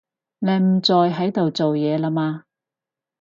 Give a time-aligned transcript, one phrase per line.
[0.39, 2.45] 你唔再喺度做嘢啦嘛